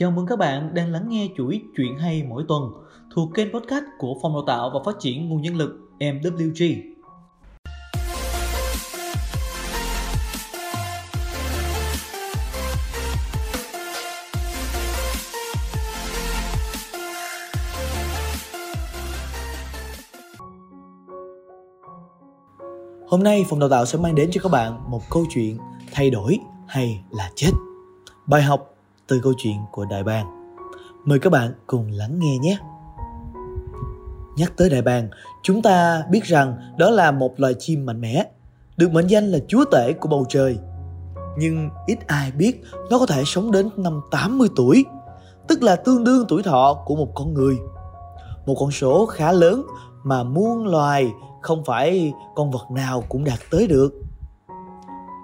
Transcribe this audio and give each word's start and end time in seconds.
Chào 0.00 0.10
mừng 0.10 0.26
các 0.26 0.38
bạn 0.38 0.74
đang 0.74 0.92
lắng 0.92 1.08
nghe 1.08 1.28
chuỗi 1.36 1.62
chuyện 1.76 1.98
hay 1.98 2.24
mỗi 2.28 2.44
tuần, 2.48 2.62
thuộc 3.14 3.34
kênh 3.34 3.52
podcast 3.52 3.84
của 3.98 4.14
Phòng 4.22 4.32
Đào 4.32 4.42
tạo 4.46 4.70
và 4.74 4.80
Phát 4.84 4.96
triển 5.00 5.28
Nguồn 5.28 5.42
Nhân 5.42 5.56
lực 5.56 5.70
MWG. 5.98 6.82
Hôm 23.08 23.22
nay, 23.22 23.44
Phòng 23.48 23.58
Đào 23.58 23.68
tạo 23.68 23.86
sẽ 23.86 23.98
mang 23.98 24.14
đến 24.14 24.30
cho 24.32 24.40
các 24.44 24.52
bạn 24.52 24.90
một 24.90 25.00
câu 25.10 25.24
chuyện 25.30 25.58
thay 25.92 26.10
đổi 26.10 26.38
hay 26.66 27.04
là 27.10 27.30
chết. 27.34 27.50
Bài 28.26 28.42
học 28.42 28.77
từ 29.08 29.20
câu 29.22 29.32
chuyện 29.36 29.56
của 29.72 29.84
Đại 29.84 30.04
Bàng. 30.04 30.26
Mời 31.04 31.18
các 31.18 31.30
bạn 31.30 31.52
cùng 31.66 31.90
lắng 31.90 32.18
nghe 32.18 32.38
nhé. 32.38 32.58
Nhắc 34.36 34.52
tới 34.56 34.70
Đại 34.70 34.82
Bàng, 34.82 35.08
chúng 35.42 35.62
ta 35.62 36.02
biết 36.10 36.24
rằng 36.24 36.56
đó 36.78 36.90
là 36.90 37.10
một 37.10 37.40
loài 37.40 37.54
chim 37.58 37.86
mạnh 37.86 38.00
mẽ, 38.00 38.24
được 38.76 38.92
mệnh 38.92 39.06
danh 39.06 39.24
là 39.24 39.38
chúa 39.48 39.64
tể 39.64 39.92
của 39.92 40.08
bầu 40.08 40.24
trời. 40.28 40.58
Nhưng 41.38 41.70
ít 41.86 41.98
ai 42.06 42.32
biết 42.32 42.62
nó 42.90 42.98
có 42.98 43.06
thể 43.06 43.22
sống 43.26 43.50
đến 43.50 43.70
năm 43.76 44.00
80 44.10 44.48
tuổi, 44.56 44.84
tức 45.48 45.62
là 45.62 45.76
tương 45.76 46.04
đương 46.04 46.24
tuổi 46.28 46.42
thọ 46.42 46.82
của 46.86 46.96
một 46.96 47.08
con 47.14 47.34
người. 47.34 47.58
Một 48.46 48.54
con 48.58 48.70
số 48.70 49.06
khá 49.06 49.32
lớn 49.32 49.66
mà 50.02 50.22
muôn 50.22 50.66
loài 50.66 51.12
không 51.42 51.64
phải 51.64 52.12
con 52.34 52.50
vật 52.50 52.70
nào 52.70 53.04
cũng 53.08 53.24
đạt 53.24 53.38
tới 53.50 53.66
được. 53.66 53.94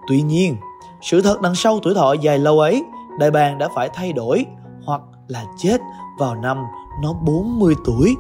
Tuy 0.09 0.23
nhiên, 0.23 0.57
sự 1.03 1.23
thật 1.23 1.41
đằng 1.41 1.55
sau 1.55 1.81
tuổi 1.83 1.95
thọ 1.95 2.13
dài 2.13 2.39
lâu 2.39 2.61
ấy 2.61 2.85
đại 3.19 3.31
bàng 3.31 3.59
đã 3.59 3.69
phải 3.75 3.91
thay 3.95 4.13
đổi 4.13 4.47
hoặc 4.85 5.01
là 5.29 5.45
chết 5.59 5.81
vào 6.19 6.35
năm 6.35 6.59
nó 7.03 7.13
40 7.13 7.75
tuổi. 7.85 8.17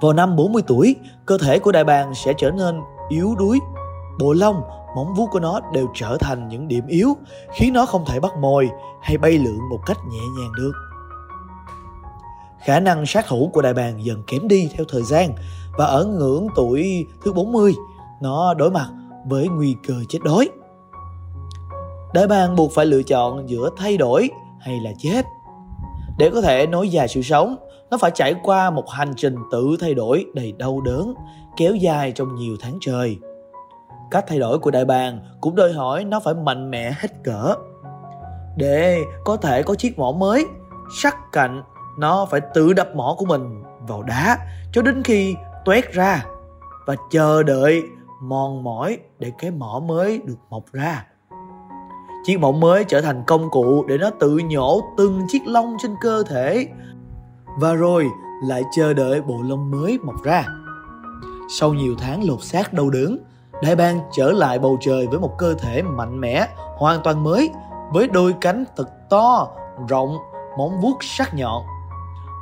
Vào 0.00 0.12
năm 0.12 0.36
40 0.36 0.62
tuổi, 0.66 0.96
cơ 1.26 1.38
thể 1.38 1.58
của 1.58 1.72
đại 1.72 1.84
bàng 1.84 2.14
sẽ 2.14 2.32
trở 2.38 2.50
nên 2.50 2.80
yếu 3.08 3.34
đuối. 3.38 3.58
Bộ 4.18 4.32
lông, 4.32 4.62
móng 4.96 5.14
vuốt 5.14 5.26
của 5.30 5.40
nó 5.40 5.60
đều 5.72 5.88
trở 5.94 6.16
thành 6.20 6.48
những 6.48 6.68
điểm 6.68 6.86
yếu, 6.86 7.16
khiến 7.54 7.72
nó 7.72 7.86
không 7.86 8.04
thể 8.06 8.20
bắt 8.20 8.32
mồi 8.40 8.70
hay 9.02 9.18
bay 9.18 9.32
lượn 9.32 9.58
một 9.70 9.78
cách 9.86 9.98
nhẹ 10.10 10.20
nhàng 10.38 10.52
được. 10.56 10.72
Khả 12.64 12.80
năng 12.80 13.06
sát 13.06 13.26
thủ 13.28 13.50
của 13.52 13.62
đại 13.62 13.74
bàng 13.74 14.04
dần 14.04 14.22
kém 14.26 14.48
đi 14.48 14.70
theo 14.76 14.84
thời 14.88 15.02
gian 15.02 15.32
và 15.78 15.84
ở 15.86 16.04
ngưỡng 16.04 16.48
tuổi 16.56 17.06
thứ 17.24 17.32
40, 17.32 17.74
nó 18.20 18.54
đối 18.54 18.70
mặt 18.70 18.88
với 19.26 19.48
nguy 19.48 19.76
cơ 19.86 19.94
chết 20.08 20.18
đói 20.24 20.48
đại 22.14 22.26
bạn 22.26 22.56
buộc 22.56 22.72
phải 22.74 22.86
lựa 22.86 23.02
chọn 23.02 23.48
giữa 23.48 23.70
thay 23.76 23.96
đổi 23.96 24.30
hay 24.60 24.80
là 24.80 24.90
chết. 24.98 25.26
Để 26.18 26.30
có 26.34 26.40
thể 26.40 26.66
nối 26.66 26.88
dài 26.88 27.08
sự 27.08 27.22
sống, 27.22 27.56
nó 27.90 27.98
phải 27.98 28.10
trải 28.14 28.34
qua 28.42 28.70
một 28.70 28.90
hành 28.90 29.14
trình 29.16 29.36
tự 29.52 29.76
thay 29.80 29.94
đổi 29.94 30.26
đầy 30.34 30.52
đau 30.52 30.80
đớn, 30.80 31.14
kéo 31.56 31.74
dài 31.74 32.12
trong 32.12 32.34
nhiều 32.34 32.56
tháng 32.60 32.78
trời. 32.80 33.18
Cách 34.10 34.24
thay 34.28 34.38
đổi 34.38 34.58
của 34.58 34.70
đại 34.70 34.84
bàng 34.84 35.20
cũng 35.40 35.54
đòi 35.54 35.72
hỏi 35.72 36.04
nó 36.04 36.20
phải 36.20 36.34
mạnh 36.34 36.70
mẽ 36.70 36.92
hết 36.98 37.08
cỡ. 37.24 37.54
Để 38.56 38.98
có 39.24 39.36
thể 39.36 39.62
có 39.62 39.74
chiếc 39.74 39.98
mỏ 39.98 40.12
mới, 40.12 40.46
sắc 41.02 41.16
cạnh 41.32 41.62
nó 41.98 42.26
phải 42.30 42.40
tự 42.54 42.72
đập 42.72 42.88
mỏ 42.94 43.14
của 43.18 43.24
mình 43.26 43.62
vào 43.88 44.02
đá 44.02 44.38
cho 44.72 44.82
đến 44.82 45.02
khi 45.02 45.34
toét 45.64 45.92
ra 45.92 46.24
và 46.86 46.96
chờ 47.10 47.42
đợi 47.42 47.82
mòn 48.22 48.64
mỏi 48.64 48.98
để 49.18 49.32
cái 49.38 49.50
mỏ 49.50 49.82
mới 49.86 50.20
được 50.24 50.38
mọc 50.50 50.64
ra 50.72 51.06
chiếc 52.24 52.40
mỏng 52.40 52.60
mới 52.60 52.84
trở 52.84 53.00
thành 53.00 53.22
công 53.26 53.50
cụ 53.50 53.84
để 53.88 53.98
nó 53.98 54.10
tự 54.20 54.38
nhổ 54.38 54.80
từng 54.96 55.20
chiếc 55.28 55.46
lông 55.46 55.76
trên 55.78 55.94
cơ 56.00 56.22
thể. 56.28 56.66
Và 57.60 57.74
rồi 57.74 58.08
lại 58.44 58.62
chờ 58.76 58.94
đợi 58.94 59.22
bộ 59.22 59.42
lông 59.42 59.70
mới 59.70 59.98
mọc 59.98 60.22
ra. 60.22 60.44
Sau 61.48 61.74
nhiều 61.74 61.94
tháng 61.98 62.28
lột 62.28 62.42
xác 62.42 62.72
đau 62.72 62.90
đớn 62.90 63.18
đại 63.62 63.76
bàng 63.76 64.00
trở 64.12 64.32
lại 64.32 64.58
bầu 64.58 64.78
trời 64.80 65.06
với 65.06 65.18
một 65.18 65.34
cơ 65.38 65.54
thể 65.54 65.82
mạnh 65.82 66.20
mẽ, 66.20 66.48
hoàn 66.76 67.02
toàn 67.02 67.24
mới, 67.24 67.50
với 67.92 68.08
đôi 68.08 68.34
cánh 68.40 68.64
thật 68.76 68.88
to, 69.10 69.48
rộng, 69.88 70.18
móng 70.58 70.80
vuốt 70.80 70.96
sắc 71.00 71.34
nhọn. 71.34 71.62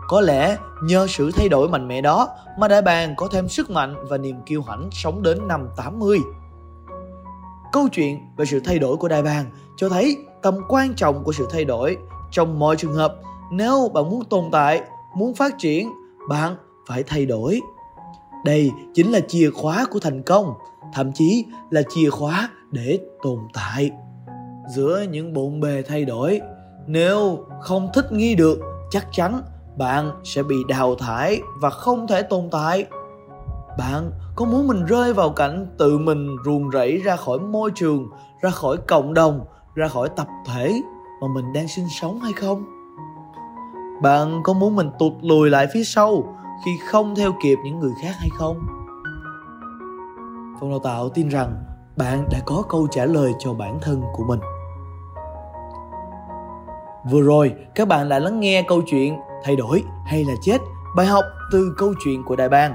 Có 0.09 0.21
lẽ 0.21 0.57
nhờ 0.83 1.07
sự 1.07 1.31
thay 1.37 1.49
đổi 1.49 1.69
mạnh 1.69 1.89
mẽ 1.89 2.01
đó 2.01 2.29
mà 2.59 2.69
đại 2.69 2.83
bàng 2.83 3.15
có 3.17 3.29
thêm 3.33 3.49
sức 3.49 3.71
mạnh 3.71 3.95
và 4.09 4.19
niềm 4.19 4.37
kiêu 4.47 4.63
hãnh 4.63 4.89
sống 4.93 5.23
đến 5.23 5.49
năm 5.49 5.69
80. 5.77 6.19
Câu 7.73 7.89
chuyện 7.89 8.19
về 8.37 8.45
sự 8.45 8.61
thay 8.61 8.79
đổi 8.79 8.97
của 8.97 9.09
đại 9.09 9.23
bàng 9.23 9.45
cho 9.77 9.89
thấy 9.89 10.17
tầm 10.43 10.55
quan 10.69 10.95
trọng 10.95 11.25
của 11.25 11.33
sự 11.33 11.49
thay 11.51 11.65
đổi 11.65 11.97
trong 12.31 12.59
mọi 12.59 12.77
trường 12.77 12.95
hợp. 12.95 13.17
Nếu 13.53 13.91
bạn 13.95 14.11
muốn 14.11 14.25
tồn 14.25 14.45
tại, 14.53 14.81
muốn 15.17 15.35
phát 15.35 15.55
triển, 15.59 15.89
bạn 16.29 16.57
phải 16.89 17.03
thay 17.03 17.27
đổi. 17.27 17.61
Đây 18.45 18.71
chính 18.95 19.13
là 19.13 19.21
chìa 19.29 19.51
khóa 19.51 19.87
của 19.91 20.01
thành 20.01 20.23
công, 20.23 20.55
thậm 20.95 21.13
chí 21.13 21.45
là 21.71 21.83
chìa 21.89 22.11
khóa 22.11 22.49
để 22.71 22.99
tồn 23.23 23.39
tại. 23.53 23.91
Giữa 24.75 25.05
những 25.11 25.33
bộn 25.33 25.61
bề 25.61 25.83
thay 25.89 26.05
đổi, 26.05 26.41
nếu 26.87 27.39
không 27.61 27.89
thích 27.95 28.13
nghi 28.13 28.35
được, 28.35 28.59
chắc 28.91 29.07
chắn 29.13 29.43
bạn 29.77 30.11
sẽ 30.25 30.43
bị 30.43 30.57
đào 30.69 30.95
thải 30.95 31.41
và 31.61 31.71
không 31.71 32.07
thể 32.07 32.23
tồn 32.23 32.49
tại 32.51 32.85
bạn 33.81 34.13
có 34.35 34.45
muốn 34.45 34.67
mình 34.67 34.85
rơi 34.87 35.13
vào 35.13 35.31
cảnh 35.31 35.67
tự 35.79 35.99
mình 35.99 36.37
ruồng 36.45 36.71
rẫy 36.71 36.99
ra 36.99 37.17
khỏi 37.17 37.39
môi 37.39 37.71
trường, 37.75 38.11
ra 38.41 38.51
khỏi 38.51 38.77
cộng 38.77 39.15
đồng, 39.15 39.45
ra 39.75 39.89
khỏi 39.89 40.09
tập 40.17 40.27
thể 40.47 40.83
mà 41.21 41.29
mình 41.35 41.53
đang 41.53 41.69
sinh 41.69 41.89
sống 41.89 42.21
hay 42.21 42.33
không? 42.33 42.65
Bạn 44.03 44.43
có 44.45 44.53
muốn 44.53 44.77
mình 44.77 44.91
tụt 44.99 45.13
lùi 45.23 45.51
lại 45.51 45.67
phía 45.75 45.85
sau 45.85 46.37
khi 46.65 46.71
không 46.87 47.15
theo 47.15 47.33
kịp 47.43 47.59
những 47.65 47.79
người 47.79 47.93
khác 48.03 48.13
hay 48.19 48.29
không? 48.39 48.59
Phòng 50.61 50.71
đào 50.71 50.79
tạo 50.79 51.09
tin 51.09 51.29
rằng 51.29 51.65
bạn 51.97 52.29
đã 52.31 52.39
có 52.47 52.63
câu 52.69 52.87
trả 52.91 53.05
lời 53.05 53.33
cho 53.39 53.55
bản 53.55 53.79
thân 53.83 54.03
của 54.13 54.25
mình. 54.25 54.41
Vừa 57.11 57.23
rồi, 57.23 57.55
các 57.75 57.89
bạn 57.89 58.09
đã 58.09 58.19
lắng 58.19 58.41
nghe 58.41 58.63
câu 58.69 58.83
chuyện 58.87 59.19
thay 59.45 59.57
đổi 59.57 59.85
hay 60.07 60.25
là 60.25 60.35
chết, 60.43 60.59
bài 60.97 61.07
học 61.07 61.25
từ 61.53 61.75
câu 61.79 61.95
chuyện 62.05 62.25
của 62.25 62.37
đại 62.37 62.49
Bang 62.49 62.75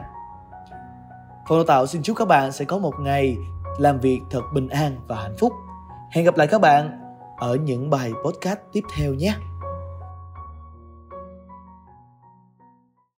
phòng 1.49 1.57
đào 1.57 1.65
tạo 1.65 1.87
xin 1.87 2.03
chúc 2.03 2.17
các 2.17 2.27
bạn 2.27 2.51
sẽ 2.51 2.65
có 2.65 2.77
một 2.77 2.93
ngày 2.99 3.37
làm 3.77 3.99
việc 3.99 4.19
thật 4.29 4.41
bình 4.53 4.69
an 4.69 4.97
và 5.07 5.15
hạnh 5.15 5.35
phúc 5.39 5.53
Hẹn 6.11 6.25
gặp 6.25 6.37
lại 6.37 6.47
các 6.47 6.61
bạn 6.61 6.99
ở 7.37 7.55
những 7.55 7.89
bài 7.89 8.11
podcast 8.25 8.59
tiếp 8.71 8.81
theo 8.95 9.13
nhé. 9.13 9.35